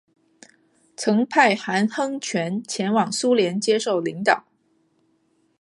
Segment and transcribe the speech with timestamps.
[0.97, 4.47] 曾派韩亨权前往苏联接受领导。